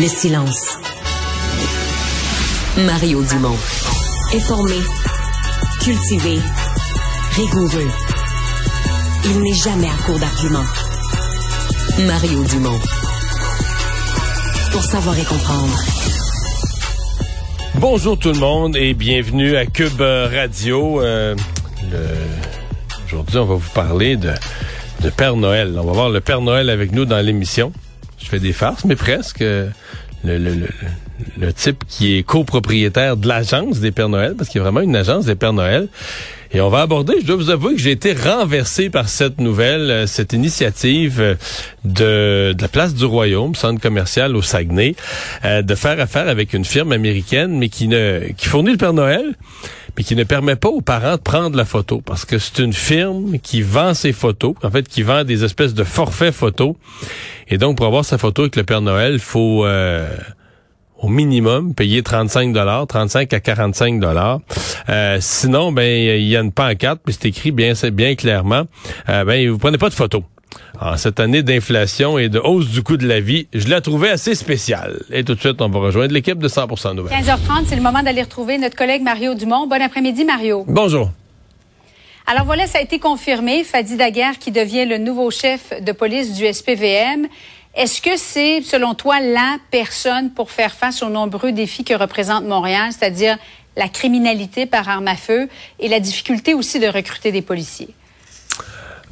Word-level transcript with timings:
le 0.00 0.08
silence. 0.08 0.78
Mario 2.78 3.22
Dumont. 3.22 3.56
Informé, 4.34 4.76
cultivé, 5.82 6.38
rigoureux. 7.36 7.90
Il 9.26 9.42
n'est 9.42 9.52
jamais 9.52 9.88
à 9.88 10.02
court 10.06 10.18
d'arguments. 10.18 10.64
Mario 12.06 12.42
Dumont. 12.44 12.78
Pour 14.72 14.82
savoir 14.82 15.18
et 15.18 15.24
comprendre. 15.24 15.78
Bonjour 17.74 18.18
tout 18.18 18.32
le 18.32 18.38
monde 18.38 18.76
et 18.76 18.94
bienvenue 18.94 19.56
à 19.56 19.66
Cube 19.66 20.00
Radio. 20.00 21.02
Euh, 21.02 21.34
Aujourd'hui, 23.06 23.36
on 23.38 23.44
va 23.44 23.54
vous 23.54 23.70
parler 23.74 24.16
de, 24.16 24.30
de 25.02 25.10
Père 25.10 25.36
Noël. 25.36 25.76
On 25.78 25.84
va 25.84 25.92
voir 25.92 26.08
le 26.08 26.22
Père 26.22 26.40
Noël 26.40 26.70
avec 26.70 26.92
nous 26.92 27.04
dans 27.04 27.20
l'émission. 27.20 27.70
Je 28.22 28.28
fais 28.28 28.40
des 28.40 28.52
farces, 28.52 28.84
mais 28.84 28.96
presque. 28.96 29.40
Le, 30.22 30.36
le, 30.36 30.36
le, 30.54 30.68
le 31.38 31.52
type 31.52 31.84
qui 31.88 32.16
est 32.16 32.22
copropriétaire 32.22 33.16
de 33.16 33.26
l'agence 33.26 33.80
des 33.80 33.90
Pères 33.90 34.08
Noël, 34.08 34.34
parce 34.36 34.50
qu'il 34.50 34.58
y 34.58 34.60
a 34.60 34.64
vraiment 34.64 34.80
une 34.80 34.96
agence 34.96 35.24
des 35.24 35.34
Pères 35.34 35.52
Noël. 35.54 35.88
Et 36.52 36.60
on 36.60 36.68
va 36.68 36.80
aborder, 36.80 37.14
je 37.20 37.26
dois 37.26 37.36
vous 37.36 37.50
avouer 37.50 37.74
que 37.74 37.80
j'ai 37.80 37.92
été 37.92 38.12
renversé 38.12 38.90
par 38.90 39.08
cette 39.08 39.40
nouvelle, 39.40 39.90
euh, 39.90 40.06
cette 40.06 40.32
initiative 40.32 41.20
euh, 41.20 41.34
de, 41.84 42.52
de 42.54 42.62
la 42.62 42.68
place 42.68 42.92
du 42.94 43.04
Royaume, 43.04 43.54
centre 43.54 43.80
commercial 43.80 44.34
au 44.34 44.42
Saguenay, 44.42 44.96
euh, 45.44 45.62
de 45.62 45.74
faire 45.76 46.00
affaire 46.00 46.28
avec 46.28 46.52
une 46.52 46.64
firme 46.64 46.90
américaine, 46.90 47.56
mais 47.56 47.68
qui 47.68 47.86
ne 47.86 48.32
qui 48.36 48.46
fournit 48.46 48.72
le 48.72 48.78
Père 48.78 48.92
Noël, 48.92 49.36
mais 49.96 50.04
qui 50.04 50.16
ne 50.16 50.24
permet 50.24 50.56
pas 50.56 50.68
aux 50.68 50.80
parents 50.80 51.16
de 51.16 51.20
prendre 51.20 51.56
la 51.56 51.64
photo, 51.64 52.02
parce 52.04 52.24
que 52.24 52.38
c'est 52.38 52.58
une 52.58 52.72
firme 52.72 53.38
qui 53.38 53.62
vend 53.62 53.94
ses 53.94 54.12
photos, 54.12 54.54
en 54.62 54.70
fait, 54.70 54.88
qui 54.88 55.02
vend 55.02 55.24
des 55.24 55.44
espèces 55.44 55.74
de 55.74 55.84
forfaits 55.84 56.34
photos. 56.34 56.74
Et 57.48 57.58
donc, 57.58 57.76
pour 57.76 57.86
avoir 57.86 58.04
sa 58.04 58.18
photo 58.18 58.42
avec 58.42 58.56
le 58.56 58.64
Père 58.64 58.80
Noël, 58.80 59.14
il 59.14 59.18
faut... 59.18 59.64
euh, 59.64 60.08
au 61.02 61.08
minimum 61.08 61.74
payer 61.74 62.02
35 62.02 62.52
dollars, 62.52 62.86
35 62.86 63.32
à 63.32 63.40
45 63.40 64.00
dollars. 64.00 64.40
Euh, 64.88 65.16
sinon, 65.20 65.72
ben 65.72 65.84
il 65.84 66.26
y 66.26 66.36
a 66.36 66.40
une 66.40 66.52
pancarte, 66.52 67.00
puis 67.04 67.16
c'est 67.18 67.28
écrit 67.28 67.52
bien, 67.52 67.72
bien 67.92 68.14
clairement. 68.14 68.64
Euh, 69.08 69.24
ben 69.24 69.48
vous 69.48 69.58
prenez 69.58 69.78
pas 69.78 69.88
de 69.88 69.94
photos. 69.94 70.22
En 70.80 70.96
cette 70.96 71.20
année 71.20 71.42
d'inflation 71.42 72.18
et 72.18 72.28
de 72.28 72.38
hausse 72.38 72.68
du 72.68 72.82
coût 72.82 72.96
de 72.96 73.06
la 73.06 73.20
vie, 73.20 73.48
je 73.52 73.68
la 73.68 73.80
trouvais 73.80 74.10
assez 74.10 74.34
spéciale. 74.34 75.02
Et 75.10 75.24
tout 75.24 75.34
de 75.34 75.40
suite, 75.40 75.60
on 75.60 75.68
va 75.68 75.78
rejoindre 75.78 76.12
l'équipe 76.12 76.38
de 76.38 76.48
100% 76.48 76.94
Nouvelles. 76.94 77.18
15h30, 77.18 77.66
c'est 77.66 77.76
le 77.76 77.82
moment 77.82 78.02
d'aller 78.02 78.22
retrouver 78.22 78.56
notre 78.58 78.76
collègue 78.76 79.02
Mario 79.02 79.34
Dumont. 79.34 79.66
Bon 79.66 79.80
après-midi, 79.80 80.24
Mario. 80.24 80.64
Bonjour. 80.66 81.10
Alors 82.26 82.44
voilà, 82.44 82.66
ça 82.66 82.78
a 82.78 82.80
été 82.80 82.98
confirmé. 82.98 83.64
Fadi 83.64 83.96
Daguerre 83.96 84.38
qui 84.38 84.52
devient 84.52 84.86
le 84.86 84.98
nouveau 84.98 85.30
chef 85.30 85.72
de 85.82 85.92
police 85.92 86.34
du 86.34 86.50
SPVM. 86.50 87.26
Est-ce 87.74 88.00
que 88.00 88.16
c'est, 88.16 88.62
selon 88.62 88.94
toi, 88.94 89.20
la 89.20 89.56
personne 89.70 90.30
pour 90.30 90.50
faire 90.50 90.72
face 90.72 91.02
aux 91.02 91.08
nombreux 91.08 91.52
défis 91.52 91.84
que 91.84 91.94
représente 91.94 92.44
Montréal, 92.44 92.90
c'est-à-dire 92.90 93.36
la 93.76 93.88
criminalité 93.88 94.66
par 94.66 94.88
arme 94.88 95.08
à 95.08 95.16
feu 95.16 95.48
et 95.78 95.88
la 95.88 96.00
difficulté 96.00 96.54
aussi 96.54 96.80
de 96.80 96.86
recruter 96.86 97.32
des 97.32 97.42
policiers? 97.42 97.94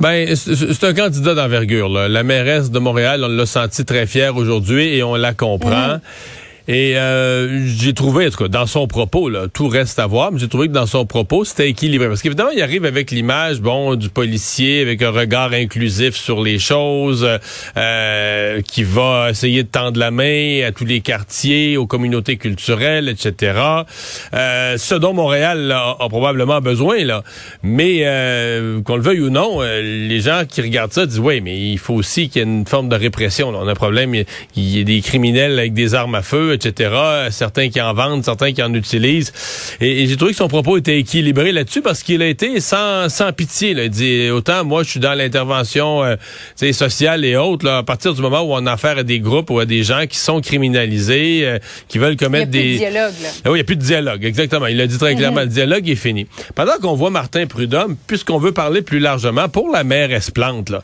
Ben, 0.01 0.35
c'est 0.37 0.85
un 0.85 0.95
candidat 0.95 1.35
d'envergure. 1.35 1.89
La 1.89 2.23
mairesse 2.23 2.71
de 2.71 2.79
Montréal, 2.79 3.25
on 3.25 3.29
l'a 3.29 3.47
senti 3.47 3.85
très 3.85 4.07
fière 4.07 4.37
aujourd'hui 4.37 4.95
et 4.97 5.03
on 5.03 5.17
la 5.17 5.35
comprend. 5.35 6.01
Et 6.69 6.99
euh, 6.99 7.67
j'ai 7.67 7.95
trouvé, 7.95 8.27
en 8.27 8.31
tout 8.31 8.45
cas, 8.45 8.49
dans 8.49 8.67
son 8.67 8.87
propos, 8.87 9.31
là, 9.31 9.47
tout 9.51 9.69
reste 9.69 9.99
à 9.99 10.07
voir, 10.07 10.31
mais 10.31 10.39
j'ai 10.39 10.49
trouvé 10.49 10.69
que 10.69 10.75
dans 10.75 10.85
son 10.85 11.07
propos, 11.07 11.47
c'était 11.47 11.71
équilibré. 11.71 12.09
Parce 12.09 12.21
qu'évidemment, 12.21 12.51
il 12.55 12.61
arrive 12.61 12.85
avec 12.85 13.11
l'image, 13.11 13.63
bon, 13.63 13.95
du 13.95 14.11
policier, 14.11 14.83
avec 14.83 15.01
un 15.01 15.11
regard 15.11 15.55
inclusif 15.55 16.15
sur 16.15 16.43
les 16.43 16.59
choses, 16.59 17.27
euh, 17.79 18.61
qui 18.61 18.83
va 18.83 19.31
essayer 19.31 19.63
de 19.63 19.69
tendre 19.69 19.99
la 19.99 20.11
main 20.11 20.63
à 20.67 20.71
tous 20.73 20.85
les 20.85 21.01
quartiers, 21.01 21.79
aux 21.79 21.87
communautés 21.87 22.37
culturelles, 22.37 23.09
etc. 23.09 23.59
Euh, 24.35 24.77
ce 24.77 24.95
dont 24.95 25.15
Montréal 25.15 25.73
a, 25.73 25.97
probablement 26.11 26.61
besoin, 26.61 27.03
là. 27.03 27.25
Mais 27.63 28.01
euh, 28.03 28.83
qu'on 28.83 28.97
le 28.97 29.03
veuille 29.03 29.21
ou 29.21 29.31
non, 29.31 29.63
euh, 29.63 29.81
les 29.81 30.21
gens 30.21 30.43
qui 30.47 30.61
regardent 30.61 30.93
ça 30.93 31.07
disent, 31.07 31.19
oui, 31.19 31.41
mais 31.41 31.59
il 31.59 31.79
faut 31.79 31.95
aussi 31.95 32.29
qu'il 32.29 32.43
y 32.43 32.45
ait 32.45 32.49
une 32.49 32.67
forme 32.67 32.91
de 32.91 32.97
répression. 32.97 33.53
là. 33.53 33.61
On 33.63 33.69
a 33.69 33.73
un 33.73 33.75
problème, 33.75 34.15
il 34.15 34.25
y 34.57 34.81
a 34.83 34.85
des 34.85 35.01
criminels 35.01 35.59
avec 35.59 35.73
des 35.73 35.95
armes 35.95 36.15
à 36.15 36.23
feu, 36.23 36.58
etc. 36.67 36.91
Certains 37.31 37.69
qui 37.71 37.81
en 37.81 37.95
vendent, 37.95 38.25
certains 38.25 38.53
qui 38.53 38.63
en 38.63 38.73
utilisent. 38.75 39.33
Et, 39.81 40.03
et 40.03 40.07
j'ai 40.07 40.17
trouvé 40.17 40.33
que 40.33 40.39
son 40.39 40.49
propos 40.49 40.77
était 40.77 40.99
équilibré 40.99 41.53
là-dessus 41.53 41.83
parce 41.83 42.03
qu'il 42.03 42.21
a 42.23 42.27
été 42.27 42.61
sans, 42.61 43.09
sans 43.09 43.33
pitié. 43.33 43.75
Là. 43.75 43.85
Il 43.85 43.91
dit 43.91 44.31
autant 44.31 44.65
moi 44.65 44.83
je 44.83 44.91
suis 44.91 45.01
dans 45.01 45.15
l'intervention 45.15 46.03
euh, 46.05 46.17
sociale 46.73 47.25
et 47.25 47.37
autres. 47.37 47.65
Là, 47.65 47.79
à 47.79 47.83
partir 47.83 48.15
du 48.15 48.21
moment 48.23 48.43
où 48.43 48.53
on 48.53 48.67
a 48.67 48.73
affaire 48.73 48.99
à 48.99 49.03
des 49.03 49.21
groupes 49.21 49.51
ou 49.51 49.59
à 49.59 49.65
des 49.67 49.83
gens 49.83 50.05
qui 50.09 50.19
sont 50.19 50.41
criminalisés, 50.41 51.43
euh, 51.45 51.59
qui 51.89 51.99
veulent 51.99 52.15
Il 52.15 52.17
n'y 52.19 52.25
a 52.25 52.27
commettre 52.27 52.51
plus 52.51 52.61
des 52.61 52.73
de 52.75 52.79
dialogue, 52.79 53.15
là. 53.23 53.29
ah 53.45 53.51
oui, 53.51 53.51
il 53.51 53.55
n'y 53.55 53.61
a 53.61 53.65
plus 53.65 53.77
de 53.77 53.83
dialogue, 53.83 54.25
exactement. 54.25 54.67
Il 54.67 54.77
l'a 54.77 54.87
dit 54.87 54.99
très 54.99 55.15
clairement, 55.15 55.41
le 55.41 55.47
dialogue 55.47 55.89
est 55.89 55.95
fini. 55.97 56.27
Pendant 56.55 56.77
qu'on 56.81 56.95
voit 56.95 57.11
Martin 57.11 57.47
Prudhomme, 57.47 57.97
puisqu'on 58.07 58.39
veut 58.39 58.53
parler 58.53 58.83
plus 58.83 58.99
largement, 58.99 59.49
pour 59.49 59.71
la 59.71 59.85
maire 59.85 60.13
Esplante, 60.13 60.71
là, 60.71 60.83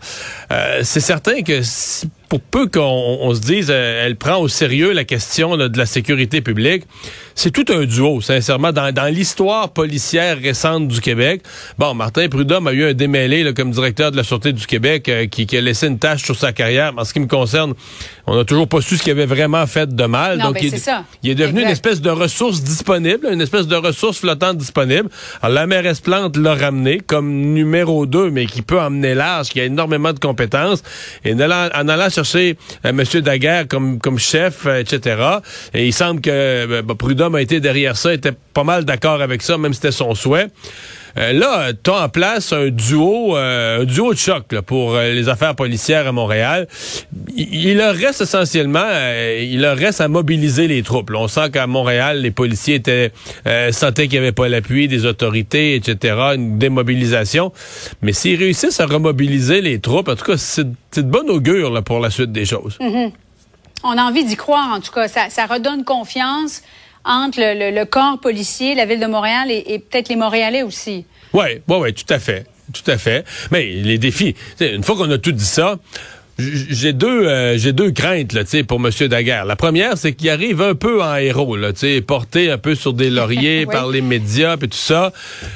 euh, 0.52 0.80
c'est 0.82 1.00
certain 1.00 1.42
que 1.42 1.60
si- 1.62 2.08
pour 2.34 2.40
peu 2.40 2.66
qu'on 2.66 2.80
on 3.20 3.32
se 3.32 3.40
dise, 3.40 3.68
euh, 3.70 4.04
elle 4.04 4.16
prend 4.16 4.38
au 4.38 4.48
sérieux 4.48 4.92
la 4.92 5.04
question 5.04 5.54
là, 5.54 5.68
de 5.68 5.78
la 5.78 5.86
sécurité 5.86 6.40
publique, 6.40 6.82
c'est 7.36 7.52
tout 7.52 7.64
un 7.72 7.84
duo, 7.84 8.20
sincèrement, 8.20 8.72
dans, 8.72 8.92
dans 8.92 9.06
l'histoire 9.12 9.68
policière 9.70 10.38
récente 10.40 10.88
du 10.88 11.00
Québec. 11.00 11.42
Bon, 11.78 11.94
Martin 11.94 12.28
Prudhomme 12.28 12.66
a 12.66 12.72
eu 12.72 12.86
un 12.86 12.92
démêlé 12.92 13.44
là, 13.44 13.52
comme 13.52 13.70
directeur 13.70 14.10
de 14.10 14.16
la 14.16 14.24
Sûreté 14.24 14.52
du 14.52 14.66
Québec 14.66 15.08
euh, 15.08 15.26
qui, 15.26 15.46
qui 15.46 15.56
a 15.56 15.60
laissé 15.60 15.86
une 15.86 15.98
tâche 16.00 16.24
sur 16.24 16.34
sa 16.34 16.52
carrière. 16.52 16.92
En 16.96 17.04
ce 17.04 17.12
qui 17.12 17.20
me 17.20 17.28
concerne, 17.28 17.74
on 18.26 18.36
n'a 18.36 18.44
toujours 18.44 18.66
pas 18.66 18.80
su 18.80 18.96
ce 18.96 19.02
qu'il 19.04 19.12
avait 19.12 19.26
vraiment 19.26 19.64
fait 19.68 19.94
de 19.94 20.04
mal. 20.04 20.38
Non, 20.38 20.46
Donc, 20.46 20.54
ben, 20.54 20.64
il, 20.64 20.74
est- 20.74 20.78
ça. 20.78 21.04
il 21.22 21.30
est 21.30 21.34
devenu 21.36 21.62
une 21.62 21.68
espèce 21.68 22.00
de 22.00 22.10
ressource 22.10 22.62
disponible, 22.64 23.28
une 23.30 23.42
espèce 23.42 23.68
de 23.68 23.76
ressource 23.76 24.18
flottante 24.18 24.58
disponible. 24.58 25.08
Alors, 25.40 25.54
la 25.54 25.66
mairesse 25.68 26.00
Plante 26.00 26.36
l'a 26.36 26.54
ramené 26.56 26.98
comme 26.98 27.30
numéro 27.52 28.06
2, 28.06 28.30
mais 28.30 28.46
qui 28.46 28.62
peut 28.62 28.80
emmener 28.80 29.14
large, 29.14 29.50
qui 29.50 29.60
a 29.60 29.64
énormément 29.66 30.12
de 30.12 30.18
compétences. 30.18 30.82
Et 31.24 31.32
en 31.32 31.38
allant, 31.38 31.68
en 31.76 31.86
allant 31.88 32.08
chercher 32.10 32.23
euh, 32.34 32.54
M. 32.84 33.02
Daguerre 33.20 33.66
comme, 33.68 34.18
chef, 34.18 34.66
euh, 34.66 34.80
etc., 34.80 35.16
et 35.72 35.86
il 35.86 35.92
semble 35.92 36.20
que 36.20 36.30
euh, 36.30 36.82
ben, 36.82 36.94
Prudhomme 36.94 37.34
a 37.34 37.42
été 37.42 37.60
derrière 37.60 37.96
ça, 37.96 38.12
était 38.14 38.32
pas 38.32 38.64
mal 38.64 38.84
d'accord 38.84 39.20
avec 39.20 39.42
ça, 39.42 39.58
même 39.58 39.72
si 39.72 39.80
c'était 39.80 39.92
son 39.92 40.14
souhait. 40.14 40.48
Euh, 41.16 41.32
là, 41.32 41.72
tu 41.72 41.90
en 41.90 42.08
place 42.08 42.52
un 42.52 42.68
duo, 42.68 43.36
euh, 43.36 43.82
un 43.82 43.84
duo 43.84 44.12
de 44.12 44.18
choc 44.18 44.52
là, 44.52 44.62
pour 44.62 44.94
euh, 44.94 45.12
les 45.12 45.28
affaires 45.28 45.54
policières 45.54 46.06
à 46.06 46.12
Montréal. 46.12 46.66
Il, 47.36 47.76
leur 47.76 47.94
reste 47.94 48.20
essentiellement, 48.20 48.84
euh, 48.84 49.40
il 49.42 49.60
leur 49.60 49.76
reste 49.76 50.00
à 50.00 50.08
mobiliser 50.08 50.66
les 50.66 50.82
troupes. 50.82 51.10
On 51.14 51.28
sent 51.28 51.50
qu'à 51.52 51.66
Montréal, 51.66 52.20
les 52.20 52.30
policiers 52.30 52.76
étaient 52.76 53.12
euh, 53.46 53.70
sentaient 53.72 54.08
qu'il 54.08 54.20
n'y 54.20 54.26
avait 54.26 54.32
pas 54.32 54.48
l'appui 54.48 54.88
des 54.88 55.06
autorités, 55.06 55.76
etc., 55.76 56.16
une 56.34 56.58
démobilisation. 56.58 57.52
Mais 58.02 58.12
s'ils 58.12 58.38
réussissent 58.38 58.80
à 58.80 58.86
remobiliser 58.86 59.60
les 59.60 59.78
troupes, 59.80 60.08
en 60.08 60.16
tout 60.16 60.24
cas, 60.24 60.36
c'est 60.36 60.66
de 60.96 61.02
bonne 61.02 61.30
augure 61.30 61.70
là, 61.70 61.82
pour 61.82 62.00
la 62.00 62.10
suite 62.10 62.32
des 62.32 62.44
choses. 62.44 62.78
On 63.86 63.98
a 63.98 64.02
envie 64.02 64.24
d'y 64.24 64.36
croire, 64.36 64.72
en 64.72 64.80
tout 64.80 64.92
cas. 64.92 65.08
Ça 65.08 65.46
redonne 65.46 65.84
confiance 65.84 66.62
entre 67.04 67.38
le, 67.40 67.84
corps 67.84 68.18
policier, 68.20 68.74
la 68.74 68.86
ville 68.86 69.00
de 69.00 69.06
Montréal 69.06 69.50
et, 69.50 69.78
peut-être 69.78 70.08
les 70.08 70.16
Montréalais 70.16 70.62
aussi. 70.62 71.04
Oui, 71.32 71.46
oui, 71.68 71.76
oui, 71.80 71.94
tout 71.94 72.12
à 72.12 72.18
fait. 72.18 72.46
Tout 72.72 72.90
à 72.90 72.96
fait. 72.96 73.26
Mais 73.50 73.66
les 73.66 73.98
défis, 73.98 74.34
une 74.60 74.82
fois 74.82 74.96
qu'on 74.96 75.10
a 75.10 75.18
tout 75.18 75.32
dit 75.32 75.44
ça, 75.44 75.78
j'ai 76.38 76.92
deux 76.92 77.26
euh, 77.26 77.56
j'ai 77.56 77.72
deux 77.72 77.92
craintes 77.92 78.32
là, 78.32 78.42
pour 78.66 78.80
Monsieur 78.80 79.08
Daguerre. 79.08 79.44
La 79.44 79.54
première, 79.54 79.96
c'est 79.96 80.12
qu'il 80.12 80.30
arrive 80.30 80.62
un 80.62 80.74
peu 80.74 81.02
en 81.02 81.14
héros, 81.16 81.56
là, 81.56 81.70
porté 82.06 82.50
un 82.50 82.58
peu 82.58 82.74
sur 82.74 82.92
des 82.92 83.08
lauriers 83.08 83.66
par 83.70 83.88
les 83.88 84.00
médias 84.00 84.56
et 84.56 84.68
tout 84.68 84.70
ça. 84.72 85.12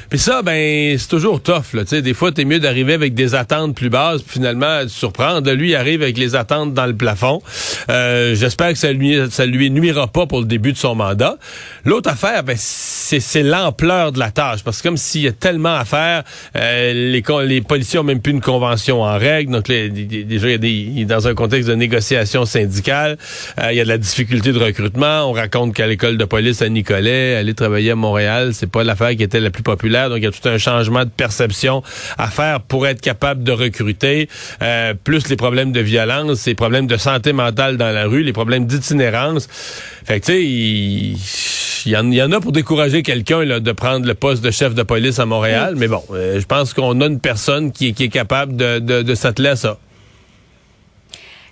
Puis 0.09 0.19
ça, 0.19 0.41
ben 0.41 0.97
c'est 0.97 1.07
toujours 1.09 1.41
tough. 1.41 1.73
Là, 1.73 1.83
des 1.83 2.13
fois, 2.13 2.31
t'es 2.31 2.45
mieux 2.45 2.59
d'arriver 2.59 2.93
avec 2.93 3.13
des 3.13 3.35
attentes 3.35 3.75
plus 3.75 3.89
basses, 3.89 4.21
puis 4.21 4.35
finalement 4.35 4.83
de 4.83 4.87
surprendre. 4.87 5.51
Lui, 5.51 5.71
il 5.71 5.75
arrive 5.75 6.01
avec 6.01 6.17
les 6.17 6.35
attentes 6.35 6.73
dans 6.73 6.85
le 6.85 6.95
plafond. 6.95 7.41
Euh, 7.89 8.35
j'espère 8.35 8.69
que 8.69 8.77
ça 8.77 8.93
lui 8.93 9.17
ça 9.29 9.45
lui 9.45 9.69
nuira 9.71 10.07
pas 10.07 10.27
pour 10.27 10.39
le 10.39 10.45
début 10.45 10.71
de 10.71 10.77
son 10.77 10.95
mandat. 10.95 11.37
L'autre 11.83 12.09
affaire, 12.09 12.43
ben 12.43 12.55
c'est 12.57 13.43
l'ampleur 13.43 14.11
de 14.13 14.19
la 14.19 14.31
tâche, 14.31 14.63
parce 14.63 14.81
que 14.81 14.87
comme 14.87 14.97
s'il 14.97 15.21
y 15.21 15.27
a 15.27 15.33
tellement 15.33 15.75
à 15.75 15.85
faire, 15.85 16.23
euh, 16.55 16.93
les 16.93 17.23
les 17.45 17.61
policiers 17.61 17.99
ont 17.99 18.03
même 18.03 18.21
plus 18.21 18.31
une 18.31 18.41
convention 18.41 19.03
en 19.03 19.17
règle, 19.17 19.51
donc 19.51 19.67
les, 19.67 19.89
déjà 19.89 20.47
il 20.47 20.51
y 20.51 20.55
a 20.55 20.57
des 20.57 20.68
il 20.69 21.01
est 21.01 21.05
dans 21.05 21.27
un 21.27 21.33
contexte 21.33 21.69
de 21.69 21.75
négociation 21.75 22.45
syndicale. 22.45 23.17
Euh, 23.59 23.71
il 23.71 23.77
y 23.77 23.81
a 23.81 23.83
de 23.83 23.89
la 23.89 23.97
difficulté 23.97 24.51
de 24.51 24.59
recrutement. 24.59 25.29
On 25.29 25.33
raconte 25.33 25.73
qu'à 25.73 25.87
l'école 25.87 26.17
de 26.17 26.25
police 26.25 26.61
à 26.61 26.69
Nicolet, 26.69 27.35
aller 27.35 27.53
travailler 27.53 27.91
à 27.91 27.95
Montréal, 27.95 28.53
c'est 28.53 28.69
pas 28.69 28.83
l'affaire 28.83 29.15
qui 29.15 29.23
était 29.23 29.39
la 29.39 29.49
plus 29.49 29.63
populaire. 29.63 30.09
Donc 30.09 30.19
il 30.19 30.23
y 30.23 30.27
a 30.27 30.31
tout 30.31 30.47
un 30.47 30.57
changement 30.57 31.05
de 31.05 31.09
perception 31.09 31.83
à 32.17 32.27
faire 32.27 32.61
pour 32.61 32.87
être 32.87 33.01
capable 33.01 33.43
de 33.43 33.51
recruter. 33.51 34.29
Euh, 34.61 34.93
plus 35.03 35.29
les 35.29 35.35
problèmes 35.35 35.71
de 35.71 35.79
violence, 35.79 36.45
les 36.45 36.55
problèmes 36.55 36.87
de 36.87 36.97
santé 36.97 37.33
mentale 37.33 37.77
dans 37.77 37.91
la 37.91 38.05
rue, 38.05 38.23
les 38.23 38.33
problèmes 38.33 38.65
d'itinérance. 38.65 39.47
Fait 40.05 40.19
que 40.19 40.25
tu 40.25 40.31
sais, 40.31 40.43
il 40.43 41.17
il 41.85 41.91
y, 41.91 42.21
en, 42.21 42.31
a 42.31 42.39
pour 42.39 42.51
décourager 42.51 43.03
quelqu'un 43.03 43.59
de 43.59 43.71
prendre 43.71 44.05
le 44.05 44.13
poste 44.13 44.43
de 44.43 44.51
chef 44.51 44.73
de 44.73 44.83
police 44.83 45.19
à 45.19 45.25
Montréal, 45.25 45.75
mais 45.77 45.87
bon, 45.87 46.03
euh, 46.11 46.39
je 46.39 46.45
pense 46.45 46.73
qu'on 46.73 46.99
a 47.01 47.05
une 47.05 47.19
personne 47.19 47.71
qui, 47.71 47.93
qui 47.93 48.05
est 48.05 48.09
capable 48.09 48.55
de, 48.55 48.79
de, 48.79 49.01
de 49.01 49.15
s'atteler 49.15 49.49
à 49.49 49.55
ça. 49.55 49.77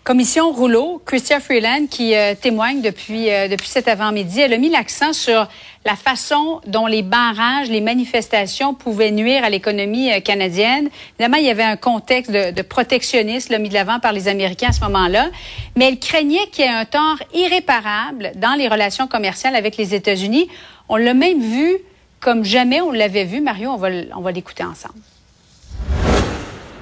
Commission 0.07 0.53
Rouleau, 0.53 1.01
Christian 1.05 1.41
Freeland, 1.41 1.87
qui 1.89 2.15
euh, 2.15 2.33
témoigne 2.33 2.79
depuis, 2.79 3.29
euh, 3.29 3.49
depuis 3.49 3.67
cet 3.67 3.89
avant-midi, 3.89 4.39
elle 4.39 4.53
a 4.53 4.57
mis 4.57 4.69
l'accent 4.69 5.11
sur 5.11 5.49
la 5.83 5.97
façon 5.97 6.61
dont 6.65 6.87
les 6.87 7.01
barrages, 7.01 7.69
les 7.69 7.81
manifestations 7.81 8.73
pouvaient 8.73 9.11
nuire 9.11 9.43
à 9.43 9.49
l'économie 9.49 10.09
euh, 10.13 10.21
canadienne. 10.21 10.89
Évidemment, 11.19 11.35
il 11.35 11.45
y 11.45 11.49
avait 11.49 11.61
un 11.61 11.75
contexte 11.75 12.31
de, 12.31 12.51
de 12.51 12.61
protectionnisme 12.61 13.57
mis 13.57 13.67
de 13.67 13.73
l'avant 13.73 13.99
par 13.99 14.13
les 14.13 14.29
Américains 14.29 14.69
à 14.69 14.71
ce 14.71 14.79
moment-là, 14.85 15.27
mais 15.75 15.89
elle 15.89 15.99
craignait 15.99 16.47
qu'il 16.53 16.63
y 16.63 16.67
ait 16.69 16.71
un 16.71 16.85
tort 16.85 17.17
irréparable 17.33 18.31
dans 18.37 18.53
les 18.57 18.69
relations 18.69 19.07
commerciales 19.07 19.57
avec 19.57 19.75
les 19.75 19.93
États-Unis. 19.93 20.47
On 20.87 20.95
l'a 20.95 21.13
même 21.13 21.41
vu 21.41 21.79
comme 22.21 22.45
jamais 22.45 22.79
on 22.79 22.93
l'avait 22.93 23.25
vu. 23.25 23.41
Mario, 23.41 23.71
on 23.71 23.75
va, 23.75 23.89
on 24.15 24.21
va 24.21 24.31
l'écouter 24.31 24.63
ensemble. 24.63 24.99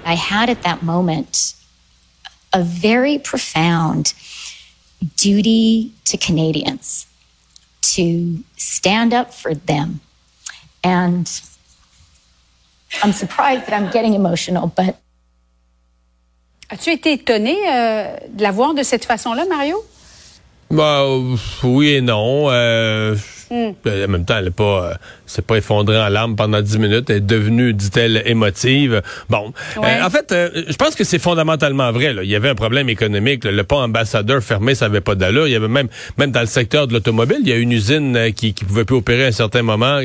I 0.06 0.13
had 0.13 0.51
at 0.51 0.62
that 0.62 0.83
moment 0.83 1.65
a 2.56 2.63
very 2.63 3.19
profound 3.19 4.13
duty 5.18 5.92
to 6.06 6.18
Canadians 6.18 7.06
to 7.81 8.44
stand 8.56 9.13
up 9.13 9.34
for 9.34 9.54
them. 9.54 10.00
And 10.84 11.30
I'm 13.04 13.12
surprised 13.12 13.66
that 13.68 13.74
I'm 13.74 13.92
getting 13.92 14.13
emotional, 14.13 14.72
but. 14.75 14.96
As-tu 16.69 16.92
été 16.92 17.13
étonné 17.13 17.56
euh, 17.69 18.18
de 18.30 18.42
la 18.42 18.52
voir 18.52 18.74
de 18.74 18.81
cette 18.81 19.06
façon-là, 19.06 19.46
Mario? 19.46 19.86
Bah, 20.72 21.06
oui 21.63 21.90
et 21.90 22.02
non. 22.02 22.50
Euh, 22.50 23.16
hmm. 23.52 23.74
En 23.86 24.07
même 24.07 24.25
temps, 24.25 24.38
elle 24.38 24.46
n'est 24.46 24.52
pas. 24.52 24.98
S'est 25.25 25.42
pas 25.42 25.57
effondrée 25.57 26.00
en 26.00 26.07
larmes 26.10 26.36
pendant 26.36 26.62
dix 26.62 26.77
minutes. 26.77 27.10
Elle 27.10 27.18
est 27.18 27.19
devenue, 27.22 27.74
dit-elle, 27.74 28.22
émotive. 28.25 29.01
Bon, 29.30 29.54
euh, 29.77 30.04
en 30.04 30.10
fait, 30.10 30.31
euh, 30.31 30.50
je 30.68 30.75
pense 30.75 30.95
que 30.95 31.04
c'est 31.04 31.19
fondamentalement 31.19 31.92
vrai. 31.92 32.13
Là. 32.13 32.24
Il 32.24 32.30
y 32.30 32.36
avait 32.36 32.50
un 32.50 32.56
problème 32.56 32.89
économique. 32.89 33.44
Le 33.44 33.63
pont 33.63 33.80
ambassadeur 33.80 34.44
fermé, 34.44 34.75
ça 34.75 34.88
n'avait 34.88 35.01
pas 35.01 35.16
d'allure. 35.16 35.48
Il 35.48 35.51
y 35.51 35.56
avait 35.56 35.68
même, 35.68 35.88
même 36.18 36.31
dans 36.31 36.42
le 36.42 36.45
secteur 36.45 36.88
de 36.88 36.94
l'automobile, 36.94 37.38
il 37.42 37.50
y 37.50 37.54
a 37.54 37.56
une 37.56 37.72
usine 37.72 38.16
euh, 38.16 38.31
qui, 38.31 38.54
qui 38.54 38.66
pouvait 38.66 38.86
plus 38.86 38.98
opérer 38.98 39.25
à 39.25 39.27
un 39.27 39.31
certain 39.31 39.63
moment. 39.63 40.00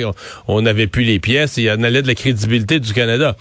On 0.49 0.63
n'avait 0.63 0.87
plus 0.87 1.05
les 1.05 1.19
pièces. 1.19 1.57
Il 1.59 1.65
y 1.65 1.71
en 1.71 1.83
allait 1.83 2.03
de 2.03 2.07
la 2.07 2.15
crédibilité 2.15 2.81
du 2.81 2.93
Canada. 2.93 3.37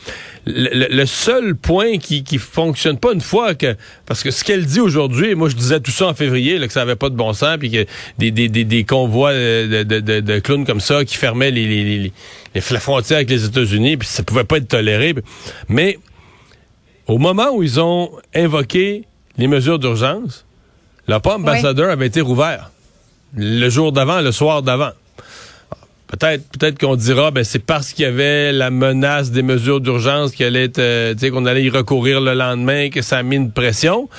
Le, 0.46 1.06
seul 1.06 1.56
point 1.56 1.98
qui, 1.98 2.24
qui 2.24 2.38
fonctionne 2.38 2.98
pas 2.98 3.14
une 3.14 3.22
fois 3.22 3.56
que, 3.56 3.76
parce 4.06 4.24
que 4.24 4.32
ce 4.32 4.44
qu'elle 4.44 4.66
dit 4.66 4.80
aujourd'hui, 4.80 5.36
moi 5.36 5.50
je 5.50 5.56
disais 5.56 5.80
tout 5.80 5.92
ça 5.92 6.08
en 6.08 6.14
février, 6.14 6.58
là, 6.58 6.68
que 6.68 6.74
ça 6.74 6.82
avait 6.82 6.96
pas 6.96 7.10
de 7.10 7.16
bon 7.16 7.34
sens, 7.34 7.58
puis 7.58 7.72
que 7.72 7.86
des, 8.18 8.32
des, 8.32 8.50
des, 8.50 8.64
des 8.64 8.84
convois 8.84 9.34
de, 9.34 9.84
de, 9.84 10.00
de, 10.00 10.20
de 10.20 10.40
clowns 10.40 10.66
comme 10.66 10.80
ça 10.80 11.06
qui 11.06 11.16
fermaient 11.16 11.52
les 11.52 11.69
les, 11.70 12.14
la 12.54 12.80
frontière 12.80 13.18
avec 13.18 13.30
les 13.30 13.46
États-Unis, 13.46 13.98
puis 13.98 14.08
ça 14.08 14.24
pouvait 14.24 14.44
pas 14.44 14.58
être 14.58 14.68
toléré. 14.68 15.16
Mais 15.68 15.98
au 17.08 17.18
moment 17.18 17.50
où 17.54 17.64
ils 17.64 17.80
ont 17.80 18.12
invoqué 18.36 19.06
les 19.38 19.48
mesures 19.48 19.80
d'urgence, 19.80 20.46
le 21.08 21.18
pont 21.20 21.32
ambassadeur 21.32 21.90
avait 21.90 22.08
été 22.08 22.22
rouvert 22.22 22.72
le 23.36 23.70
jour 23.70 23.92
d'avant, 23.92 24.22
le 24.22 24.32
soir 24.32 24.62
d'avant. 24.62 24.92
Peut-être, 26.08 26.44
peut-être 26.58 26.80
qu'on 26.80 26.96
dira, 26.96 27.30
ben 27.30 27.44
c'est 27.44 27.60
parce 27.60 27.94
qu'il 27.94 28.04
y 28.04 28.08
avait 28.08 28.52
la 28.52 28.72
menace 28.72 29.30
des 29.30 29.44
mesures 29.44 29.80
d'urgence 29.80 30.32
qu'elle 30.32 30.56
est, 30.56 30.80
euh, 30.80 31.14
qu'on 31.32 31.46
allait 31.46 31.64
y 31.64 31.70
recourir 31.70 32.20
le 32.20 32.34
lendemain 32.34 32.90
que 32.90 33.04
ça 33.04 33.20
a 33.20 33.24
mis 33.24 33.36
une 33.36 33.52
pression. 33.52 34.10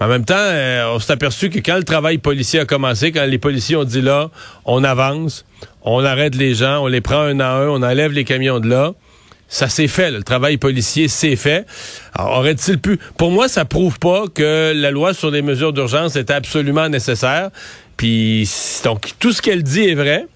Mais 0.00 0.06
en 0.06 0.08
même 0.08 0.24
temps, 0.24 0.34
euh, 0.36 0.94
on 0.94 0.98
s'est 0.98 1.12
aperçu 1.12 1.50
que 1.50 1.58
quand 1.58 1.76
le 1.76 1.84
travail 1.84 2.18
policier 2.18 2.60
a 2.60 2.64
commencé, 2.64 3.12
quand 3.12 3.24
les 3.24 3.38
policiers 3.38 3.76
ont 3.76 3.84
dit 3.84 4.00
là, 4.00 4.30
on 4.64 4.82
avance, 4.82 5.44
on 5.82 6.04
arrête 6.04 6.34
les 6.34 6.54
gens, 6.54 6.82
on 6.82 6.86
les 6.86 7.00
prend 7.00 7.20
un 7.20 7.40
à 7.40 7.48
un, 7.48 7.68
on 7.68 7.82
enlève 7.82 8.12
les 8.12 8.24
camions 8.24 8.60
de 8.60 8.68
là. 8.68 8.92
Ça 9.46 9.68
s'est 9.68 9.88
fait, 9.88 10.10
le 10.10 10.22
travail 10.22 10.56
policier 10.56 11.06
s'est 11.06 11.36
fait. 11.36 11.66
Aurait-il 12.18 12.78
pu... 12.78 12.98
Pour 13.16 13.30
moi, 13.30 13.46
ça 13.46 13.64
prouve 13.64 13.98
pas 13.98 14.24
que 14.26 14.72
la 14.74 14.90
loi 14.90 15.14
sur 15.14 15.30
les 15.30 15.42
mesures 15.42 15.72
d'urgence 15.72 16.16
est 16.16 16.30
absolument 16.30 16.88
nécessaire. 16.88 17.50
Puis, 17.96 18.48
donc, 18.82 19.12
tout 19.20 19.32
ce 19.32 19.42
qu'elle 19.42 19.62
dit 19.62 19.84
est 19.84 19.94
vrai. 19.94 20.26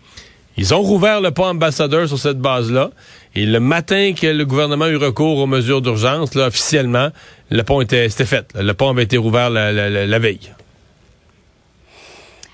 Ils 0.57 0.75
ont 0.75 0.83
rouvert 0.83 1.21
le 1.21 1.31
pont 1.31 1.47
ambassadeur 1.47 2.07
sur 2.07 2.19
cette 2.19 2.39
base-là. 2.39 2.91
Et 3.35 3.47
le 3.47 3.61
matin 3.61 4.13
que 4.21 4.27
le 4.27 4.45
gouvernement 4.45 4.87
a 4.87 4.91
eu 4.91 4.97
recours 4.97 5.39
aux 5.39 5.47
mesures 5.47 5.83
d'urgence, 5.83 6.35
là, 6.35 6.49
officiellement, 6.49 7.11
le 7.51 7.63
pont 7.63 7.81
était, 7.81 8.09
fait. 8.09 8.53
Le 8.55 8.73
pont 8.73 8.91
avait 8.91 9.05
été 9.05 9.17
rouvert 9.17 9.51
la 9.51 10.19
veille. 10.19 10.53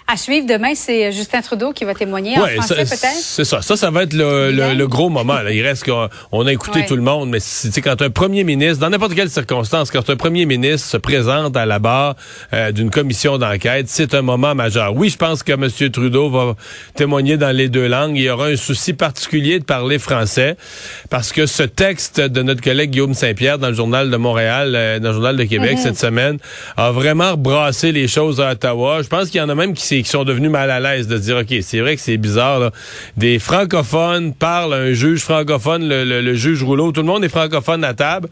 À 0.06 0.18
suivre 0.18 0.46
demain, 0.46 0.74
c'est 0.74 1.12
Justin 1.12 1.40
Trudeau 1.40 1.72
qui 1.72 1.86
va 1.86 1.94
témoigner 1.94 2.36
en 2.36 2.46
français 2.46 2.84
peut-être? 2.84 3.16
C'est 3.22 3.46
ça. 3.46 3.62
Ça, 3.62 3.74
ça 3.74 3.90
va 3.90 4.02
être 4.02 4.12
le, 4.12 4.84
gros 4.86 5.08
moment. 5.08 5.38
Il 5.50 5.62
reste 5.62 5.84
qu'on 5.86 6.46
a 6.46 6.52
écouté 6.52 6.84
tout 6.84 6.96
le 6.96 7.02
monde, 7.02 7.30
mais 7.30 7.40
c'est 7.40 7.80
quand 7.80 8.02
un 8.02 8.10
premier 8.10 8.44
ministre, 8.44 8.80
dans 8.80 8.90
n'importe 8.90 9.14
quelle 9.14 9.30
circonstance, 9.30 9.90
quand 9.90 10.10
un 10.10 10.16
premier 10.16 10.44
ministre 10.44 10.86
se 10.90 10.98
présente 10.98 11.56
à 11.56 11.64
la 11.64 11.78
barre 11.78 12.16
euh, 12.52 12.70
d'une 12.70 12.90
commission 12.90 13.38
d'enquête, 13.38 13.86
c'est 13.88 14.12
un 14.14 14.20
moment 14.20 14.54
majeur. 14.54 14.94
Oui, 14.94 15.08
je 15.08 15.16
pense 15.16 15.42
que 15.42 15.52
M. 15.52 15.70
Trudeau 15.90 16.28
va 16.28 16.54
témoigner 16.94 17.38
dans 17.38 17.56
les 17.56 17.70
deux 17.70 17.88
langues. 17.88 18.16
Il 18.16 18.24
y 18.24 18.30
aura 18.30 18.48
un 18.48 18.56
souci 18.56 18.92
particulier 18.92 19.58
de 19.58 19.64
parler 19.64 19.98
français 19.98 20.58
parce 21.08 21.32
que 21.32 21.46
ce 21.46 21.62
texte 21.62 22.20
de 22.20 22.42
notre 22.42 22.60
collègue 22.60 22.90
Guillaume 22.90 23.14
Saint-Pierre 23.14 23.58
dans 23.58 23.68
le 23.68 23.74
journal 23.74 24.10
de 24.10 24.16
Montréal, 24.18 24.74
euh, 24.76 24.98
dans 24.98 25.08
le 25.08 25.14
journal 25.14 25.36
de 25.36 25.44
Québec 25.44 25.78
mm-hmm. 25.78 25.82
cette 25.82 25.98
semaine, 25.98 26.36
a 26.76 26.90
vraiment 26.90 27.38
brassé 27.38 27.90
les 27.90 28.06
choses 28.06 28.38
à 28.42 28.50
Ottawa. 28.50 29.00
Je 29.00 29.08
pense 29.08 29.30
qu'il 29.30 29.40
y 29.40 29.42
en 29.42 29.48
a 29.48 29.54
même 29.54 29.72
qui 29.72 29.93
qui 30.02 30.10
sont 30.10 30.24
devenus 30.24 30.50
mal 30.50 30.70
à 30.70 30.80
l'aise 30.80 31.06
de 31.06 31.18
dire, 31.18 31.36
OK, 31.36 31.54
c'est 31.62 31.80
vrai 31.80 31.96
que 31.96 32.02
c'est 32.02 32.16
bizarre. 32.16 32.70
Des 33.16 33.38
francophones 33.38 34.34
parlent 34.34 34.74
un 34.74 34.92
juge 34.92 35.20
francophone, 35.20 35.88
le, 35.88 36.34
juge 36.34 36.62
Rouleau, 36.62 36.92
tout 36.92 37.00
le 37.00 37.06
monde 37.06 37.24
est 37.24 37.28
francophone 37.28 37.84
à 37.84 37.94
table 37.94 38.28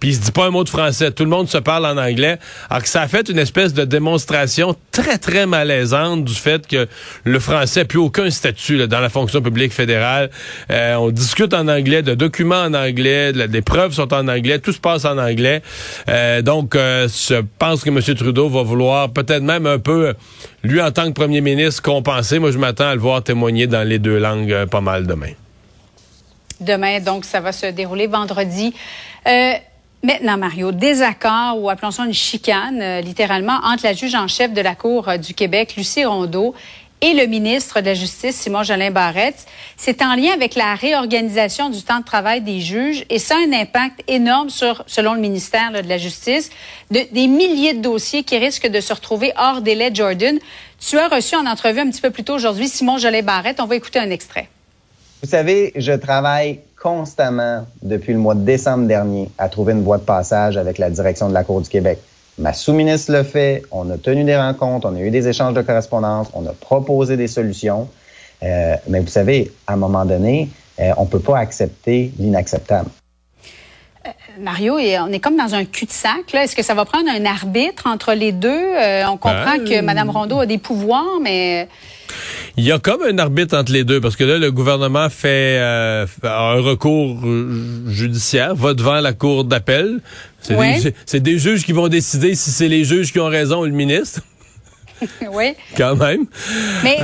puis 0.00 0.10
il 0.10 0.14
se 0.14 0.20
dit 0.20 0.32
pas 0.32 0.46
un 0.46 0.50
mot 0.50 0.64
de 0.64 0.68
français. 0.68 1.10
Tout 1.10 1.24
le 1.24 1.30
monde 1.30 1.48
se 1.48 1.58
parle 1.58 1.86
en 1.86 1.96
anglais. 1.96 2.38
Alors 2.70 2.82
que 2.82 2.88
ça 2.88 3.02
a 3.02 3.08
fait 3.08 3.28
une 3.28 3.38
espèce 3.38 3.74
de 3.74 3.84
démonstration 3.84 4.76
très, 4.92 5.18
très 5.18 5.46
malaisante 5.46 6.24
du 6.24 6.34
fait 6.34 6.66
que 6.66 6.88
le 7.24 7.40
français 7.40 7.80
n'a 7.80 7.84
plus 7.86 7.98
aucun 7.98 8.30
statut 8.30 8.86
dans 8.86 9.00
la 9.00 9.08
fonction 9.08 9.40
publique 9.40 9.72
fédérale. 9.72 10.30
Euh, 10.70 10.94
on 10.96 11.10
discute 11.10 11.54
en 11.54 11.68
anglais, 11.68 12.02
de 12.02 12.14
documents 12.14 12.62
en 12.62 12.74
anglais, 12.74 13.32
des 13.32 13.62
preuves 13.62 13.92
sont 13.92 14.12
en 14.12 14.28
anglais, 14.28 14.58
tout 14.58 14.72
se 14.72 14.80
passe 14.80 15.04
en 15.04 15.18
anglais. 15.18 15.62
Euh, 16.08 16.42
donc, 16.42 16.74
euh, 16.74 17.08
je 17.08 17.42
pense 17.58 17.82
que 17.82 17.90
M. 17.90 18.00
Trudeau 18.16 18.48
va 18.48 18.62
vouloir 18.62 19.10
peut-être 19.10 19.42
même 19.42 19.66
un 19.66 19.78
peu, 19.78 20.14
lui 20.62 20.80
en 20.80 20.90
tant 20.90 21.06
que 21.06 21.12
premier 21.12 21.40
ministre, 21.40 21.82
compenser. 21.82 22.38
Moi, 22.38 22.50
je 22.50 22.58
m'attends 22.58 22.88
à 22.88 22.94
le 22.94 23.00
voir 23.00 23.22
témoigner 23.22 23.66
dans 23.66 23.86
les 23.86 23.98
deux 23.98 24.18
langues 24.18 24.66
pas 24.66 24.80
mal 24.80 25.06
demain. 25.06 25.32
Demain, 26.60 27.00
donc, 27.00 27.24
ça 27.24 27.40
va 27.40 27.52
se 27.52 27.66
dérouler 27.66 28.08
vendredi. 28.08 28.74
Euh, 29.26 29.52
Maintenant, 30.02 30.38
Mario, 30.38 30.70
désaccord 30.70 31.60
ou 31.60 31.68
appelons 31.68 31.90
ça 31.90 32.04
une 32.04 32.14
chicane, 32.14 32.80
euh, 32.80 33.00
littéralement, 33.00 33.58
entre 33.64 33.84
la 33.84 33.94
juge 33.94 34.14
en 34.14 34.28
chef 34.28 34.52
de 34.52 34.60
la 34.60 34.76
Cour 34.76 35.08
euh, 35.08 35.16
du 35.16 35.34
Québec, 35.34 35.74
Lucie 35.76 36.04
Rondeau, 36.04 36.54
et 37.00 37.14
le 37.14 37.26
ministre 37.26 37.80
de 37.80 37.86
la 37.86 37.94
Justice, 37.94 38.36
Simon 38.36 38.62
Jolin 38.62 38.90
Barrette. 38.90 39.46
C'est 39.76 40.02
en 40.02 40.14
lien 40.14 40.32
avec 40.32 40.54
la 40.54 40.74
réorganisation 40.74 41.68
du 41.70 41.82
temps 41.82 42.00
de 42.00 42.04
travail 42.04 42.40
des 42.40 42.60
juges 42.60 43.04
et 43.08 43.18
ça 43.18 43.36
a 43.36 43.38
un 43.38 43.52
impact 43.52 44.02
énorme 44.08 44.50
sur, 44.50 44.82
selon 44.86 45.14
le 45.14 45.20
ministère 45.20 45.70
de 45.70 45.88
la 45.88 45.98
Justice, 45.98 46.50
des 46.90 47.26
milliers 47.28 47.74
de 47.74 47.82
dossiers 47.82 48.24
qui 48.24 48.36
risquent 48.36 48.68
de 48.68 48.80
se 48.80 48.92
retrouver 48.92 49.32
hors 49.36 49.60
délai. 49.60 49.90
Jordan, 49.94 50.38
tu 50.80 50.98
as 50.98 51.08
reçu 51.08 51.36
en 51.36 51.46
entrevue 51.46 51.80
un 51.80 51.90
petit 51.90 52.00
peu 52.00 52.10
plus 52.10 52.24
tôt 52.24 52.34
aujourd'hui 52.34 52.68
Simon 52.68 52.98
Jolin 52.98 53.22
Barrette. 53.22 53.60
On 53.60 53.66
va 53.66 53.76
écouter 53.76 54.00
un 54.00 54.10
extrait. 54.10 54.48
Vous 55.22 55.28
savez, 55.28 55.72
je 55.76 55.92
travaille 55.92 56.60
constamment 56.80 57.66
depuis 57.82 58.12
le 58.12 58.18
mois 58.18 58.34
de 58.34 58.44
décembre 58.44 58.86
dernier 58.86 59.30
à 59.38 59.48
trouver 59.48 59.72
une 59.72 59.82
voie 59.82 59.98
de 59.98 60.04
passage 60.04 60.56
avec 60.56 60.78
la 60.78 60.90
direction 60.90 61.28
de 61.28 61.34
la 61.34 61.44
Cour 61.44 61.60
du 61.60 61.68
Québec. 61.68 61.98
Ma 62.38 62.52
sous-ministre 62.52 63.12
le 63.12 63.24
fait. 63.24 63.62
On 63.72 63.90
a 63.90 63.98
tenu 63.98 64.22
des 64.22 64.36
rencontres, 64.36 64.88
on 64.90 64.94
a 64.94 65.00
eu 65.00 65.10
des 65.10 65.26
échanges 65.26 65.54
de 65.54 65.62
correspondance, 65.62 66.28
on 66.34 66.46
a 66.46 66.52
proposé 66.52 67.16
des 67.16 67.26
solutions. 67.26 67.88
Euh, 68.44 68.76
mais 68.88 69.00
vous 69.00 69.08
savez, 69.08 69.50
à 69.66 69.72
un 69.72 69.76
moment 69.76 70.04
donné, 70.04 70.48
euh, 70.78 70.92
on 70.96 71.02
ne 71.02 71.08
peut 71.08 71.18
pas 71.18 71.38
accepter 71.38 72.12
l'inacceptable. 72.18 72.90
Euh, 74.06 74.10
Mario, 74.38 74.74
on 74.74 75.12
est 75.12 75.18
comme 75.18 75.36
dans 75.36 75.56
un 75.56 75.64
cul-de-sac. 75.64 76.32
Est-ce 76.32 76.54
que 76.54 76.62
ça 76.62 76.74
va 76.74 76.84
prendre 76.84 77.10
un 77.10 77.24
arbitre 77.26 77.88
entre 77.88 78.14
les 78.14 78.30
deux? 78.30 78.70
on 79.08 79.16
comprend 79.16 79.56
ben, 79.56 79.64
que 79.64 79.80
Mme 79.80 80.10
Rondeau 80.10 80.40
a 80.40 80.46
des 80.46 80.58
pouvoirs, 80.58 81.18
mais... 81.20 81.68
Il 82.58 82.64
y 82.64 82.72
a 82.72 82.78
comme 82.80 83.02
un 83.02 83.18
arbitre 83.18 83.56
entre 83.56 83.72
les 83.72 83.84
deux, 83.84 84.00
parce 84.00 84.16
que 84.16 84.24
là, 84.24 84.36
le 84.36 84.50
gouvernement 84.50 85.08
fait 85.08 85.58
un 85.60 86.60
recours 86.60 87.20
judiciaire, 87.86 88.54
va 88.56 88.74
devant 88.74 89.00
la 89.00 89.12
cour 89.12 89.44
d'appel. 89.44 90.00
C'est 90.40 91.20
des, 91.20 91.38
juges 91.38 91.64
qui 91.64 91.72
vont 91.72 91.88
décider 91.88 92.34
si 92.34 92.50
c'est 92.50 92.68
les 92.68 92.84
juges 92.84 93.12
qui 93.12 93.20
ont 93.20 93.28
raison 93.28 93.60
ou 93.60 93.64
le 93.64 93.70
ministre. 93.70 94.22
oui. 95.32 95.54
Quand 95.76 95.96
même. 95.96 96.26
Mais, 96.82 96.98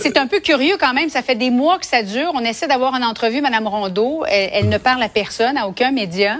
c'est 0.00 0.16
un 0.16 0.26
peu 0.26 0.40
curieux 0.40 0.76
quand 0.78 0.94
même. 0.94 1.08
Ça 1.08 1.22
fait 1.22 1.36
des 1.36 1.50
mois 1.50 1.78
que 1.78 1.86
ça 1.86 2.02
dure. 2.02 2.32
On 2.34 2.40
essaie 2.40 2.66
d'avoir 2.66 2.94
une 2.94 3.04
entrevue, 3.04 3.40
Mme 3.40 3.68
Rondeau. 3.68 4.24
Elle, 4.28 4.68
ne 4.68 4.78
parle 4.78 5.02
à 5.02 5.08
personne, 5.08 5.56
à 5.56 5.68
aucun 5.68 5.92
média. 5.92 6.38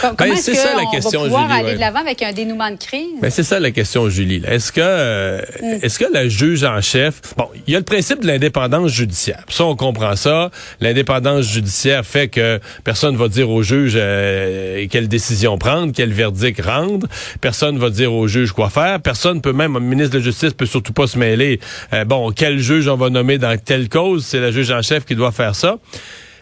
Comment 0.00 0.14
ben, 0.18 0.32
est-ce 0.32 1.10
qu'on 1.10 1.18
va 1.18 1.24
pouvoir 1.24 1.50
aller 1.50 1.74
de 1.74 1.80
l'avant 1.80 2.00
avec 2.00 2.22
un 2.22 2.32
dénouement 2.32 2.70
de 2.70 2.76
crise? 2.76 3.20
Ben, 3.20 3.30
c'est 3.30 3.42
ça 3.42 3.60
la 3.60 3.70
question, 3.70 4.08
Julie. 4.08 4.42
Est-ce 4.46 4.72
que, 4.72 4.80
euh, 4.82 5.40
mm. 5.62 5.78
est-ce 5.82 5.98
que 5.98 6.12
la 6.12 6.28
juge 6.28 6.64
en 6.64 6.80
chef, 6.80 7.20
bon, 7.36 7.48
il 7.66 7.72
y 7.72 7.76
a 7.76 7.78
le 7.78 7.84
principe 7.84 8.20
de 8.20 8.26
l'indépendance 8.26 8.92
judiciaire. 8.92 9.44
Ça, 9.48 9.64
on 9.64 9.76
comprend 9.76 10.16
ça. 10.16 10.50
L'indépendance 10.80 11.46
judiciaire 11.46 12.04
fait 12.04 12.28
que 12.28 12.60
personne 12.84 13.16
va 13.16 13.28
dire 13.28 13.50
au 13.50 13.62
juge 13.62 13.94
euh, 13.96 14.86
quelle 14.90 15.08
décision 15.08 15.58
prendre, 15.58 15.92
quel 15.94 16.12
verdict 16.12 16.60
rendre. 16.60 17.06
Personne 17.40 17.78
va 17.78 17.90
dire 17.90 18.12
au 18.12 18.26
juge 18.28 18.52
quoi 18.52 18.70
faire. 18.70 19.00
Personne 19.00 19.40
peut 19.40 19.52
même, 19.52 19.74
le 19.74 19.80
ministre 19.80 20.12
de 20.12 20.18
la 20.18 20.24
Justice 20.24 20.52
peut 20.52 20.66
surtout 20.66 20.92
pas 20.92 21.06
se 21.06 21.18
mêler. 21.18 21.60
Euh, 21.92 22.04
bon, 22.04 22.32
quel 22.32 22.58
juge 22.58 22.88
on 22.88 22.96
va 22.96 23.10
nommer 23.10 23.38
dans 23.38 23.56
telle 23.58 23.88
cause, 23.88 24.24
c'est 24.24 24.40
la 24.40 24.50
juge 24.50 24.70
en 24.70 24.82
chef 24.82 25.04
qui 25.04 25.14
doit 25.14 25.32
faire 25.32 25.54
ça. 25.54 25.78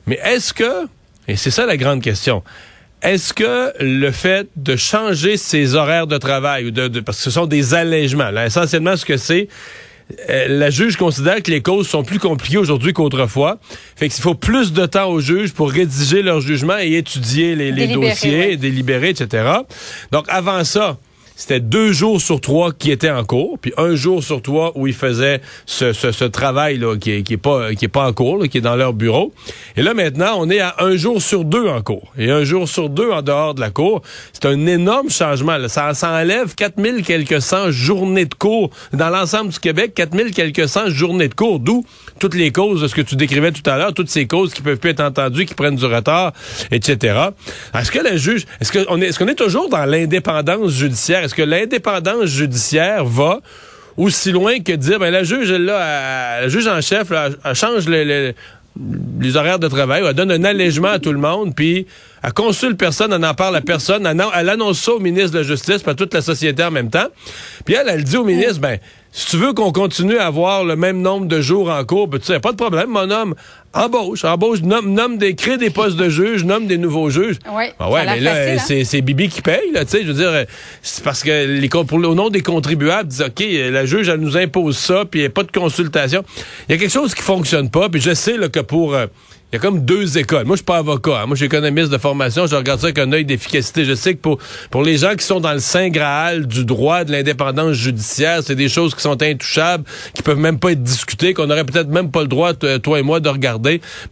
Mais 0.07 0.19
est-ce 0.25 0.53
que, 0.53 0.87
et 1.29 1.37
c'est 1.37 1.51
ça 1.51 1.67
la 1.67 1.77
grande 1.77 2.03
question, 2.03 2.43
est-ce 3.03 3.33
que 3.33 3.73
le 3.81 4.11
fait 4.11 4.49
de 4.57 4.77
changer 4.77 5.37
ses 5.37 5.75
horaires 5.75 6.07
de 6.07 6.19
travail, 6.19 6.67
ou 6.67 6.71
de, 6.71 7.01
parce 7.01 7.19
que 7.19 7.25
ce 7.25 7.31
sont 7.31 7.47
des 7.47 7.75
allègements, 7.75 8.31
là, 8.31 8.47
essentiellement 8.47 8.97
ce 8.97 9.05
que 9.05 9.17
c'est, 9.17 9.49
euh, 10.29 10.47
la 10.49 10.71
juge 10.71 10.97
considère 10.97 11.43
que 11.43 11.51
les 11.51 11.63
causes 11.63 11.89
sont 11.89 12.05
plus 12.05 12.19
compliquées 12.19 12.59
aujourd'hui 12.59 12.93
qu'autrefois. 12.93 13.59
Fait 13.97 14.09
qu'il 14.09 14.23
faut 14.23 14.35
plus 14.35 14.73
de 14.73 14.85
temps 14.87 15.09
aux 15.09 15.21
juges 15.21 15.53
pour 15.53 15.71
rédiger 15.71 16.23
leur 16.23 16.41
jugement 16.41 16.79
et 16.79 16.95
étudier 16.97 17.55
les, 17.55 17.89
dossiers, 17.89 18.57
délibérer, 18.57 19.11
etc. 19.11 19.45
Donc 20.11 20.27
avant 20.29 20.65
ça, 20.65 20.99
c'était 21.43 21.59
deux 21.59 21.91
jours 21.91 22.21
sur 22.21 22.41
trois 22.41 22.71
qui 22.71 22.93
étaient 22.93 23.11
en 23.11 23.25
cours, 23.25 23.59
puis 23.59 23.73
un 23.77 23.97
jour 23.97 24.23
sur 24.23 24.41
trois 24.41 24.71
où 24.77 24.87
ils 24.87 24.95
faisaient 24.95 25.41
ce, 25.67 25.93
ce, 25.93 26.25
travail 26.25 26.79
là 26.79 26.97
qui 26.97 27.11
est, 27.11 27.23
qui 27.25 27.33
est 27.33 27.37
pas 27.37 27.75
qui 27.75 27.87
est 27.87 27.89
pas 27.89 28.07
en 28.07 28.13
cours, 28.13 28.45
qui 28.49 28.59
est 28.59 28.61
dans 28.61 28.77
leur 28.77 28.93
bureau. 28.93 29.35
Et 29.77 29.83
là 29.83 29.93
maintenant, 29.93 30.37
on 30.39 30.49
est 30.51 30.61
à 30.61 30.77
un 30.79 30.95
jour 30.95 31.21
sur 31.21 31.45
deux 31.45 31.67
en 31.67 31.83
cours 31.83 32.13
et 32.17 32.31
un 32.31 32.45
jour 32.45 32.69
sur 32.69 32.89
deux 32.89 33.11
en 33.11 33.23
dehors 33.23 33.55
de 33.55 33.61
la 33.61 33.71
cour. 33.71 34.03
C'est 34.33 34.47
un 34.47 34.67
énorme 34.67 35.11
changement. 35.11 35.57
Là. 35.57 35.69
Ça, 35.69 35.95
ça 35.95 36.13
enlève 36.13 36.55
4000 36.55 37.03
quelques 37.03 37.43
cent 37.43 37.73
journées 37.73 38.27
de 38.27 38.35
cours 38.35 38.71
dans 38.93 39.11
l'ensemble 39.11 39.51
du 39.51 39.59
Québec, 39.59 39.95
4000 39.97 40.31
quelques 40.33 40.69
cent 40.69 40.91
journées 40.91 41.27
de 41.27 41.35
cours, 41.35 41.59
d'où 41.59 41.85
toutes 42.21 42.37
les 42.37 42.53
causes 42.53 42.83
de 42.83 42.87
ce 42.87 42.95
que 42.95 43.03
tu 43.03 43.17
décrivais 43.17 43.51
tout 43.51 43.69
à 43.69 43.79
l'heure, 43.79 43.95
toutes 43.95 44.11
ces 44.11 44.29
causes 44.29 44.55
qui 44.55 44.63
peuvent 44.63 44.79
plus 44.79 44.91
être 44.91 45.01
entendues, 45.01 45.45
qui 45.47 45.55
prennent 45.55 45.75
du 45.75 45.87
retard, 45.87 46.33
etc. 46.71 47.31
Est-ce 47.77 47.91
que 47.91 47.99
la 47.99 48.17
juge, 48.17 48.47
est-ce 48.61 48.71
qu'on 48.71 49.03
est, 49.03 49.07
est-ce 49.07 49.19
qu'on 49.19 49.27
est 49.27 49.35
toujours 49.35 49.69
dans 49.69 49.85
l'indépendance 49.85 50.71
judiciaire? 50.71 51.32
Est-ce 51.33 51.43
que 51.45 51.49
l'indépendance 51.49 52.27
judiciaire 52.27 53.07
va 53.07 53.41
aussi 53.97 54.33
loin 54.33 54.61
que 54.61 54.73
dire, 54.73 54.99
ben 54.99 55.11
la 55.11 55.25
juge, 55.25 55.51
là, 55.51 56.43
la 56.43 56.49
juge 56.49 56.67
en 56.67 56.83
chef, 56.83 57.11
elle 57.11 57.55
change 57.55 57.89
les, 57.89 58.35
horaires 59.35 59.59
de 59.59 59.69
travail, 59.69 60.03
elle 60.07 60.13
donne 60.13 60.31
un 60.31 60.45
allègement 60.45 60.89
à 60.89 60.99
tout 60.99 61.11
le 61.11 61.19
monde, 61.19 61.55
puis 61.55 61.87
elle 62.23 62.35
consulte 62.35 62.77
personne, 62.77 63.15
elle 63.15 63.21
n'en 63.23 63.33
parle 63.33 63.57
à 63.57 63.63
personne, 63.63 64.07
elle, 64.07 64.49
annonce 64.51 64.79
ça 64.79 64.93
au 64.93 64.99
ministre 64.99 65.31
de 65.31 65.39
la 65.39 65.43
Justice, 65.43 65.79
pas 65.79 65.95
toute 65.95 66.13
la 66.13 66.21
société 66.21 66.63
en 66.63 66.71
même 66.71 66.91
temps. 66.91 67.09
Puis 67.65 67.77
elle, 67.77 67.89
elle 67.89 68.05
dit 68.05 68.19
au 68.19 68.25
ministre, 68.25 68.61
ben, 68.61 68.79
si 69.11 69.29
tu 69.29 69.39
veux 69.39 69.55
qu'on 69.55 69.73
continue 69.73 70.19
à 70.19 70.27
avoir 70.27 70.65
le 70.65 70.77
même 70.77 71.01
nombre 71.01 71.29
de 71.29 71.41
jours 71.41 71.71
en 71.71 71.83
cours, 71.87 72.09
ben, 72.09 72.19
tu 72.19 72.27
sais, 72.27 72.41
pas 72.41 72.53
de 72.53 72.59
problème, 72.59 72.91
mon 72.91 73.11
homme. 73.11 73.35
Embauche, 73.75 74.25
embauche, 74.25 74.61
nomme, 74.63 74.93
nomme 74.93 75.17
des, 75.17 75.35
crée 75.35 75.57
des 75.57 75.71
postes 75.71 75.97
de 75.97 76.09
juges, 76.11 76.45
nomme 76.45 76.67
des 76.67 76.77
nouveaux 76.77 77.09
juges. 77.09 77.39
Oui. 77.55 77.65
Ah 77.79 77.91
ouais, 77.91 78.05
mais 78.05 78.21
là, 78.21 78.55
hein? 78.55 78.83
c'est 78.85 79.01
Bibi 79.01 79.29
qui 79.29 79.41
paye, 79.41 79.73
là, 79.73 79.85
tu 79.85 79.93
sais, 79.93 80.03
je 80.03 80.09
veux 80.09 80.15
dire, 80.15 80.45
c'est 80.83 81.03
parce 81.03 81.23
que 81.23 81.47
les, 81.47 81.69
pour, 81.69 81.93
au 81.93 82.15
nom 82.15 82.29
des 82.29 82.43
contribuables, 82.43 83.09
disent, 83.09 83.23
OK, 83.23 83.43
la 83.71 83.87
juge, 83.87 84.09
elle 84.09 84.21
nous 84.21 84.37
impose 84.37 84.77
ça, 84.77 85.05
puis 85.11 85.21
il 85.21 85.23
n'y 85.23 85.27
a 85.27 85.31
pas 85.31 85.45
de 85.45 85.51
consultation. 85.51 86.23
Il 86.69 86.73
y 86.73 86.75
a 86.77 86.79
quelque 86.79 86.93
chose 86.93 87.15
qui 87.15 87.23
fonctionne 87.23 87.71
pas, 87.71 87.89
puis 87.89 88.01
je 88.01 88.13
sais, 88.13 88.37
là, 88.37 88.51
que 88.51 88.61
pour, 88.61 88.95
euh, 88.95 89.07
il 89.53 89.57
y 89.57 89.59
a 89.59 89.61
comme 89.61 89.85
deux 89.85 90.17
écoles. 90.17 90.47
Moi, 90.47 90.57
je 90.57 90.61
suis 90.61 90.65
pas 90.65 90.79
avocat. 90.79 91.21
Hein. 91.21 91.27
Moi, 91.27 91.35
je 91.35 91.41
suis 91.41 91.45
économiste 91.45 91.91
de 91.91 91.99
formation. 91.99 92.47
Je 92.47 92.57
regarde 92.57 92.81
ça 92.81 92.87
avec 92.87 92.99
un 92.99 93.13
œil 93.13 93.27
d'efficacité. 93.27 93.85
Je 93.85 93.95
sais 93.95 94.15
que 94.15 94.19
pour, 94.19 94.39
pour 94.71 94.83
les 94.83 94.97
gens 94.97 95.15
qui 95.15 95.27
sont 95.27 95.41
dans 95.41 95.53
le 95.53 95.59
saint 95.59 95.91
graal 95.91 96.47
du 96.47 96.65
droit 96.65 97.05
de 97.05 97.13
l'indépendance 97.13 97.75
judiciaire, 97.75 98.43
c'est 98.43 98.55
des 98.55 98.71
choses 98.71 98.95
qui 98.95 99.03
sont 99.03 99.23
intouchables, 99.23 99.85
qui 100.15 100.23
peuvent 100.23 100.39
même 100.39 100.59
pas 100.59 100.73
être 100.73 100.83
discutées, 100.83 101.35
qu'on 101.35 101.51
aurait 101.51 101.65
peut-être 101.65 101.91
même 101.91 102.11
pas 102.11 102.23
le 102.23 102.29
droit, 102.29 102.55
toi 102.55 102.99
et 102.99 103.03
moi, 103.03 103.21
de 103.21 103.29
regarder. 103.29 103.62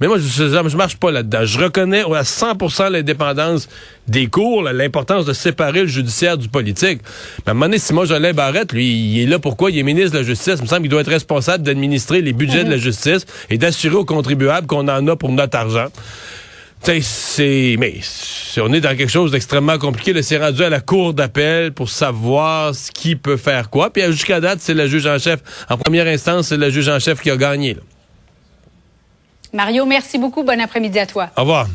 Mais 0.00 0.07
moi, 0.07 0.19
je, 0.19 0.49
je, 0.49 0.76
marche 0.76 0.97
pas 0.97 1.11
là-dedans. 1.11 1.45
Je 1.45 1.59
reconnais 1.59 2.02
à 2.02 2.23
100% 2.23 2.90
l'indépendance 2.90 3.69
des 4.09 4.26
cours, 4.26 4.62
l'importance 4.62 5.25
de 5.25 5.33
séparer 5.33 5.83
le 5.83 5.87
judiciaire 5.87 6.37
du 6.37 6.49
politique. 6.49 7.00
Mais 7.38 7.49
à 7.49 7.50
un 7.50 7.54
moment 7.54 7.66
donné, 7.66 7.78
Simon 7.78 8.04
Jolin 8.04 8.33
Barrette, 8.33 8.73
lui, 8.73 8.88
il 8.88 9.23
est 9.23 9.26
là 9.26 9.38
pourquoi? 9.38 9.71
Il 9.71 9.78
est 9.78 9.83
ministre 9.83 10.12
de 10.12 10.19
la 10.19 10.25
Justice. 10.25 10.54
Il 10.59 10.62
me 10.62 10.66
semble 10.66 10.83
qu'il 10.83 10.90
doit 10.90 11.02
être 11.02 11.11
responsable 11.11 11.64
d'administrer 11.64 12.23
les 12.23 12.33
budgets 12.33 12.64
de 12.64 12.71
la 12.71 12.78
justice 12.78 13.26
et 13.50 13.59
d'assurer 13.59 13.97
aux 13.97 14.04
contribuables 14.04 14.66
qu'on 14.66 14.88
en 14.88 15.07
a 15.07 15.16
pour 15.16 15.30
notre 15.30 15.57
argent. 15.57 15.88
C'est, 16.83 17.76
mais 17.78 18.00
on 18.57 18.73
est 18.73 18.80
dans 18.80 18.97
quelque 18.97 19.11
chose 19.11 19.30
d'extrêmement 19.33 19.78
compliqué. 19.78 20.12
Le 20.12 20.23
c'est 20.23 20.38
rendu 20.38 20.64
à 20.64 20.71
la 20.71 20.80
cour 20.80 21.12
d'appel 21.12 21.73
pour 21.73 21.90
savoir 21.90 22.75
ce 22.75 22.90
qui 22.90 23.16
peut 23.16 23.37
faire 23.37 23.69
quoi. 23.69 23.90
Puis 23.90 24.02
jusqu'à 24.07 24.40
date, 24.40 24.61
c'est 24.62 24.75
le 24.75 24.87
juge 24.87 25.07
en 25.07 25.19
chef. 25.19 25.40
En 25.69 25.76
première 25.76 26.07
instance, 26.07 26.49
c'est 26.49 26.57
le 26.57 26.71
juge 26.71 26.88
en 26.88 26.99
chef 26.99 27.21
qui 27.21 27.30
a 27.30 27.37
gagné. 27.37 27.76
Mario, 29.52 29.85
merci 29.87 30.19
beaucoup. 30.19 30.42
Bon 30.42 30.61
après-midi 30.61 30.99
à 30.99 31.07
toi. 31.07 31.30
Au 31.37 31.40
revoir. 31.42 31.66